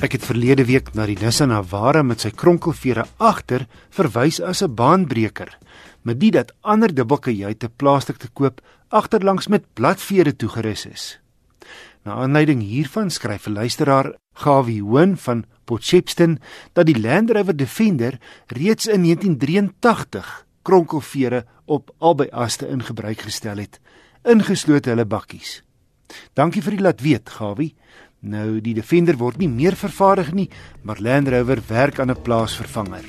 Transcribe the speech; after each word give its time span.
Ek 0.00 0.14
het 0.16 0.22
verlede 0.24 0.64
week 0.64 0.94
na 0.96 1.04
die 1.04 1.18
Nissan 1.20 1.50
Navara 1.52 2.00
met 2.00 2.22
sy 2.24 2.30
kronkelvere 2.32 3.02
agter 3.20 3.66
verwys 3.92 4.38
as 4.40 4.62
'n 4.64 4.72
baanbreker, 4.74 5.58
met 6.04 6.18
dit 6.20 6.32
dat 6.32 6.54
ander 6.62 6.88
dubbelkajuite 6.88 7.68
plaaslik 7.68 8.16
te 8.16 8.28
koop 8.32 8.62
agterlangs 8.88 9.48
met 9.48 9.66
bladvere 9.74 10.32
toegerus 10.36 10.86
is. 10.86 11.20
Na 12.04 12.14
aanleiding 12.14 12.62
hiervan 12.62 13.10
skryf 13.10 13.46
'n 13.46 13.52
luisteraar, 13.52 14.14
Gawie 14.32 14.82
Hoon 14.82 15.16
van 15.16 15.44
Potchefstroom, 15.66 16.38
dat 16.72 16.86
die 16.86 17.00
Land 17.00 17.30
Rover 17.30 17.56
Defender 17.56 18.18
reeds 18.46 18.86
in 18.86 19.02
1983 19.02 20.46
kronkelvere 20.62 21.44
op 21.66 21.94
albei 21.98 22.30
aste 22.30 22.66
in 22.68 22.82
gebruik 22.82 23.20
gestel 23.20 23.56
het, 23.56 23.80
ingesluit 24.24 24.84
hulle 24.84 25.04
bakkies. 25.04 25.62
Dankie 26.34 26.62
vir 26.62 26.70
die 26.70 26.84
laat 26.84 27.00
weet, 27.00 27.30
Gawie. 27.30 27.74
Nou 28.20 28.60
die 28.60 28.74
Defender 28.76 29.16
word 29.16 29.38
nie 29.40 29.48
meer 29.48 29.72
vervaardig 29.80 30.34
nie, 30.36 30.50
maar 30.84 30.98
Land 31.00 31.30
Rover 31.32 31.62
werk 31.68 32.00
aan 32.00 32.10
'n 32.10 32.22
plaasvervanger. 32.22 33.04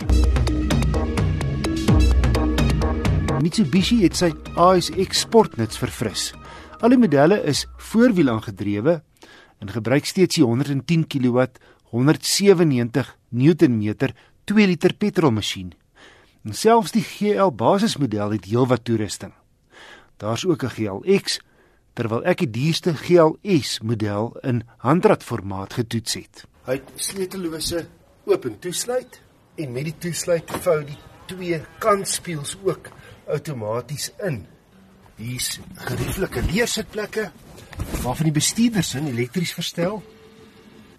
Mitsubishi 3.42 4.04
het 4.04 4.16
sy 4.16 4.32
ASX 4.56 5.20
Sportnuts 5.20 5.78
verfris. 5.78 6.34
Al 6.80 6.90
die 6.90 6.98
modelle 6.98 7.44
is 7.44 7.68
voorwiel 7.78 8.30
aangedrewe 8.30 9.04
en 9.60 9.70
gebruik 9.70 10.06
steeds 10.06 10.36
die 10.36 10.46
110 10.46 11.08
kW 11.08 11.46
197 11.92 13.18
Newtonmeter 13.30 14.16
2 14.46 14.68
liter 14.68 14.94
petrolmasjien. 14.94 15.74
En 16.44 16.54
selfs 16.54 16.92
die 16.92 17.04
GL 17.04 17.52
basismodel 17.52 18.32
het 18.32 18.46
heelwat 18.46 18.86
toerusting. 18.86 19.34
Daar's 20.18 20.46
ook 20.46 20.64
'n 20.64 20.70
GLX 20.70 21.40
terwyl 21.94 22.24
ek 22.28 22.44
die 22.46 22.52
duurste 22.52 22.94
GLS 22.96 23.80
model 23.84 24.32
in 24.48 24.64
handratformaat 24.86 25.74
getoets 25.80 26.18
het. 26.20 26.46
Hy 26.66 26.78
het 26.80 26.92
sleutellose 26.96 27.86
oop 28.30 28.46
en 28.46 28.58
toesluit 28.64 29.20
en 29.62 29.74
met 29.76 29.90
die 29.90 29.98
toesluit 30.08 30.52
vou 30.64 30.78
die 30.88 30.98
twee 31.32 31.60
kantspieëls 31.84 32.58
ook 32.64 32.92
outomaties 33.32 34.12
in. 34.24 34.44
Hier's 35.22 35.60
gerieflike 35.88 36.44
leersitplekke 36.50 37.30
waarvan 38.02 38.30
die 38.30 38.36
bestuurder 38.36 38.84
se 38.86 39.00
elektries 39.00 39.54
verstel 39.54 40.02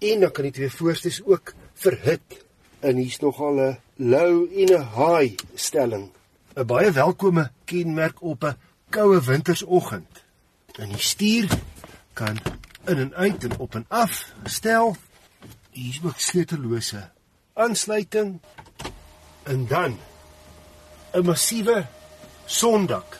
en 0.03 0.19
dan 0.19 0.31
kan 0.31 0.49
die 0.49 0.55
twee 0.55 0.71
voorstes 0.71 1.21
ook 1.23 1.53
verhit. 1.79 2.41
En 2.83 2.99
hier's 2.99 3.19
nogal 3.19 3.59
'n 3.59 3.77
low 3.95 4.47
en 4.51 4.69
'n 4.73 4.87
high 4.95 5.35
stelling. 5.55 6.11
'n 6.55 6.65
Baie 6.65 6.91
welkome 6.91 7.51
kenmerk 7.65 8.21
op 8.21 8.43
'n 8.43 8.57
koue 8.89 9.21
wintersoggend. 9.21 10.22
En 10.73 10.89
die 10.89 11.01
stuur 11.01 11.49
kan 12.13 12.39
in 12.85 12.97
en 12.97 13.13
uit 13.13 13.43
en 13.43 13.57
op 13.57 13.75
en 13.75 13.85
af 13.87 14.33
stel. 14.43 14.95
Hier 15.69 15.89
is 15.89 15.99
ook 16.03 16.19
sleutellose 16.19 17.09
aansluiting. 17.53 18.41
En 19.43 19.67
dan 19.67 19.99
'n 21.13 21.25
massiewe 21.25 21.85
sondak. 22.45 23.19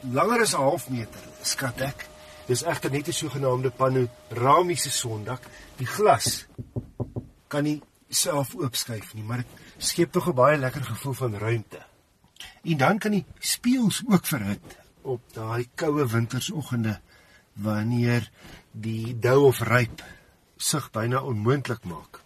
Langer 0.00 0.40
as 0.40 0.52
'n 0.52 0.56
half 0.56 0.88
meter, 0.88 1.20
skat 1.42 1.80
ek. 1.80 2.08
Dis 2.46 2.62
egter 2.62 2.90
net 2.90 3.08
'n 3.08 3.12
sogenaamde 3.12 3.70
panoramiese 3.70 4.90
sondak. 4.90 5.42
Die 5.76 5.86
glas 5.86 6.46
kan 7.46 7.62
nie 7.62 7.82
self 8.08 8.54
oopskuif 8.54 9.14
nie, 9.14 9.22
maar 9.22 9.36
dit 9.36 9.46
skep 9.76 10.12
tog 10.12 10.28
'n 10.28 10.34
baie 10.34 10.58
lekker 10.58 10.84
gevoel 10.84 11.12
van 11.12 11.38
ruimte. 11.38 11.78
En 12.62 12.76
dan 12.76 12.98
kan 12.98 13.10
die 13.10 13.24
spieëls 13.38 14.02
ook 14.08 14.26
verhit 14.26 14.80
op 15.02 15.20
daai 15.32 15.68
koue 15.74 16.06
wintersoggende 16.06 17.00
wanneer 17.52 18.30
die 18.72 19.18
dou 19.18 19.46
of 19.46 19.60
ryp 19.60 20.02
sig 20.56 20.90
byna 20.90 21.22
onmoontlik 21.22 21.84
maak. 21.84 22.20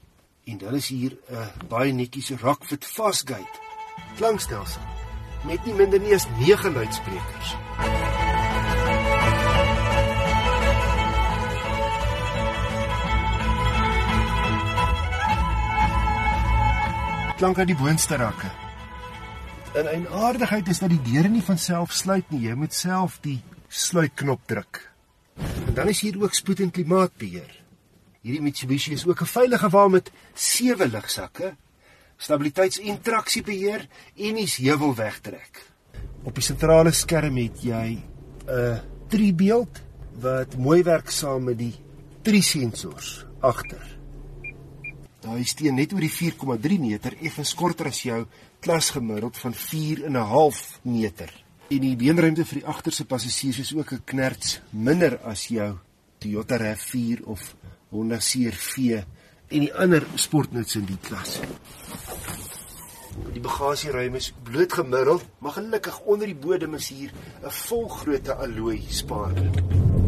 En 0.45 0.59
dan 0.59 0.75
is 0.75 0.89
hier 0.89 1.17
'n 1.29 1.35
uh, 1.35 1.47
baie 1.69 1.93
netjies 1.93 2.31
Rockfit 2.31 2.85
Fastgate 2.85 3.59
klankstelsel 4.17 4.83
met 5.45 5.65
nie 5.65 5.75
minder 5.75 6.01
nie 6.01 6.15
as 6.15 6.27
9 6.39 6.73
luidsprekers. 6.73 7.55
Klank 17.37 17.59
aan 17.59 17.67
die 17.67 17.77
boonste 17.77 18.17
rakke. 18.17 18.64
En 19.75 20.03
'n 20.03 20.07
aardigheid 20.07 20.69
is 20.69 20.79
dat 20.79 20.89
die 20.89 21.03
deure 21.03 21.29
nie 21.29 21.43
van 21.43 21.59
self 21.59 21.93
sluit 21.93 22.31
nie. 22.31 22.41
Jy 22.47 22.55
moet 22.55 22.75
self 22.75 23.19
die 23.21 23.41
sluitknop 23.69 24.41
druk. 24.47 24.91
En 25.67 25.75
dan 25.75 25.89
is 25.89 26.01
hier 26.01 26.23
ook 26.23 26.35
spoed 26.35 26.61
en 26.61 26.71
klimaatbeheer. 26.71 27.63
Hierdie 28.21 28.43
Mitsubishi 28.43 28.93
is 28.93 29.07
ook 29.07 29.21
'n 29.21 29.27
veilige 29.27 29.69
wa 29.69 29.89
met 29.89 30.11
sewe 30.35 30.89
ligsakke, 30.89 31.57
stabiliteits- 32.17 32.79
en 32.81 33.01
traksiebeheer 33.01 33.89
en 34.17 34.37
is 34.37 34.57
heuwel 34.57 34.95
wegtrek. 34.95 35.63
Op 36.23 36.35
die 36.35 36.45
sentrale 36.45 36.93
skerm 36.93 37.37
het 37.37 37.63
jy 37.63 37.99
'n 38.47 38.81
driebeeld 39.09 39.83
wat 40.21 40.57
mooi 40.57 40.83
werk 40.83 41.11
saam 41.11 41.45
met 41.45 41.59
die 41.59 41.75
drie 42.23 42.43
sensors 42.43 43.27
agter. 43.41 43.99
Daai 45.25 45.45
steen 45.49 45.79
net 45.79 45.95
oor 45.97 46.05
die 46.05 46.13
4,3 46.13 46.77
meter 46.83 47.15
effens 47.25 47.55
korter 47.57 47.89
as 47.89 48.03
jou 48.05 48.27
klasgemiddeld 48.65 49.39
van 49.41 49.55
4 49.57 50.05
en 50.05 50.17
'n 50.21 50.29
half 50.35 50.79
meter. 50.83 51.33
En 51.71 51.81
die 51.81 51.97
beenruimte 51.97 52.45
vir 52.45 52.61
die 52.61 52.69
agterste 52.69 53.05
passasiers 53.05 53.59
is 53.59 53.75
ook 53.75 53.93
'n 53.93 54.05
knerts 54.05 54.61
minder 54.71 55.19
as 55.25 55.49
jou 55.49 55.79
Toyota 56.19 56.57
RAV4 56.57 57.25
of 57.25 57.55
Honda 57.91 58.19
CR-V 58.19 59.05
en 59.49 59.61
die 59.61 59.75
ander 59.75 60.07
sportnuts 60.15 60.77
in 60.77 60.85
die 60.85 60.99
klas. 61.01 61.41
Die 63.33 63.41
bagasieruim 63.41 64.15
is 64.15 64.33
bloot 64.43 64.73
gemiddeld, 64.73 65.25
maar 65.39 65.53
gelukkig 65.53 66.01
onder 66.01 66.27
die 66.27 66.41
bodem 66.47 66.75
is 66.75 66.89
hier 66.89 67.13
'n 67.43 67.51
volgrootte 67.51 68.35
alloy 68.35 68.83
spaarring. 68.89 70.04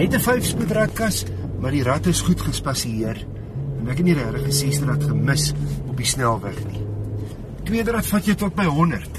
Net 0.00 0.14
'n 0.16 0.22
5-spoed 0.24 0.70
ratkas, 0.72 1.24
maar 1.60 1.74
die 1.76 1.82
rat 1.84 2.06
is 2.08 2.22
goed 2.24 2.40
gespasieer 2.40 3.18
en 3.80 3.88
ek 3.92 3.98
het 4.00 4.06
nie 4.06 4.14
regtig 4.16 4.46
gesien 4.46 4.86
dat 4.86 5.00
dit 5.00 5.10
gemis 5.10 5.50
op 5.90 5.96
die 5.96 6.06
snelweg 6.08 6.56
nie. 6.72 6.80
Tweede 7.68 7.92
rat 7.92 8.06
vat 8.08 8.24
jy 8.24 8.34
tot 8.34 8.54
by 8.56 8.64
100. 8.64 9.18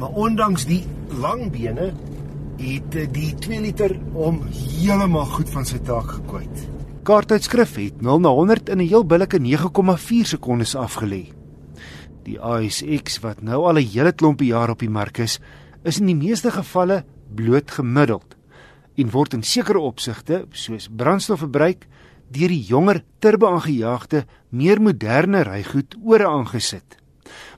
Maar 0.00 0.16
ondanks 0.16 0.64
die 0.64 0.86
lang 1.20 1.50
bene 1.52 1.92
het 2.56 2.96
die 3.12 3.34
2 3.34 3.60
liter 3.60 3.92
om 4.14 4.40
heeltemal 4.48 5.28
goed 5.34 5.52
van 5.52 5.68
sy 5.68 5.82
taak 5.84 6.08
gekwyt. 6.08 6.64
Kaartuitskrif 7.04 7.76
het 7.76 8.00
0 8.00 8.20
na 8.20 8.32
100 8.32 8.70
in 8.72 8.80
'n 8.80 8.88
heel 8.88 9.04
billike 9.04 9.38
9,4 9.38 10.24
sekondes 10.24 10.74
afgelê. 10.74 11.28
Die 12.24 12.40
ASX 12.40 13.20
wat 13.20 13.42
nou 13.42 13.68
al 13.68 13.76
'n 13.76 13.84
hele 13.92 14.12
klompie 14.12 14.48
jaar 14.48 14.70
op 14.70 14.78
die 14.78 14.90
mark 14.90 15.18
is, 15.18 15.40
is 15.84 16.00
in 16.00 16.06
die 16.06 16.16
meeste 16.16 16.50
gevalle 16.50 17.04
bloot 17.34 17.70
gemiddeld 17.70 18.35
en 18.96 19.10
word 19.10 19.34
in 19.34 19.42
sekere 19.42 19.78
opsigte, 19.78 20.46
soos 20.52 20.88
brandstofverbruik, 20.88 21.86
deur 22.32 22.48
die 22.48 22.64
jonger 22.66 23.02
turbo-aangejaagde, 23.22 24.24
meer 24.50 24.80
moderne 24.82 25.44
rygoed 25.46 25.96
ore 26.02 26.26
aangesit. 26.26 26.96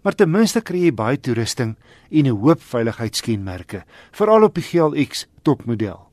Maar 0.03 0.17
ten 0.17 0.31
minste 0.31 0.61
kry 0.65 0.87
jy 0.87 0.93
baie 0.95 1.19
toerusting 1.21 1.77
en 2.11 2.27
'n 2.27 2.41
hoop 2.43 2.61
veiligheidskenmerke, 2.63 3.85
veral 4.13 4.45
op 4.45 4.55
die 4.55 4.63
GLX 4.63 5.27
topmodel. 5.43 6.09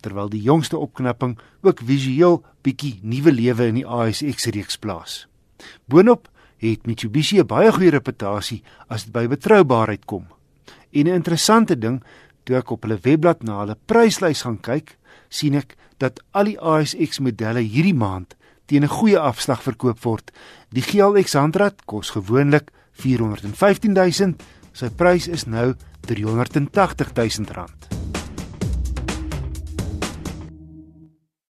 Terwyl 0.00 0.28
die 0.28 0.42
jongste 0.42 0.76
opknapping 0.76 1.38
ook 1.62 1.80
visueel 1.84 2.44
bietjie 2.62 3.00
nuwe 3.02 3.32
lewe 3.32 3.66
in 3.66 3.74
die 3.74 3.86
ASX 3.86 4.46
reeks 4.46 4.76
plaas. 4.76 5.26
Boonop 5.86 6.28
het 6.58 6.86
Mitsubishi 6.86 7.38
'n 7.38 7.46
baie 7.46 7.72
goeie 7.72 7.90
reputasie 7.90 8.62
as 8.88 9.04
dit 9.04 9.12
by 9.12 9.26
betroubaarheid 9.26 10.04
kom. 10.04 10.26
En 10.92 11.06
'n 11.06 11.14
interessante 11.14 11.78
ding 11.78 12.02
Toe 12.48 12.56
ek 12.62 12.70
op 12.72 12.86
hulle 12.86 12.96
webblad 13.04 13.42
na 13.44 13.58
hulle 13.60 13.74
pryslys 13.90 14.40
gaan 14.46 14.56
kyk, 14.64 14.94
sien 15.28 15.58
ek 15.58 15.74
dat 16.00 16.22
al 16.32 16.48
die 16.48 16.56
ASX 16.56 17.20
modelle 17.20 17.60
hierdie 17.60 17.92
maand 17.92 18.38
teen 18.64 18.84
'n 18.88 18.96
goeie 18.96 19.20
afslag 19.20 19.60
verkoop 19.62 20.00
word. 20.04 20.32
Die 20.72 20.80
GLX 20.82 21.36
handrat 21.36 21.84
kos 21.84 22.16
gewoonlik 22.16 22.72
415 22.92 23.92
000, 23.92 24.34
sy 24.72 24.88
prys 24.88 25.28
is 25.28 25.44
nou 25.44 25.74
380 26.08 27.12
000 27.12 27.52
rand. 27.52 27.97